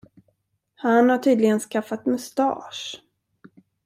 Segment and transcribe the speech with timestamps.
[0.75, 3.01] Han har tydligen skaffat mustasch.